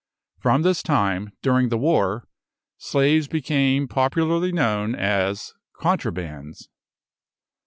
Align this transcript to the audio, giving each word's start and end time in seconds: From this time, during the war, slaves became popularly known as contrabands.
From 0.39 0.63
this 0.63 0.81
time, 0.81 1.29
during 1.43 1.69
the 1.69 1.77
war, 1.77 2.27
slaves 2.79 3.27
became 3.27 3.87
popularly 3.87 4.51
known 4.51 4.95
as 4.95 5.53
contrabands. 5.79 6.69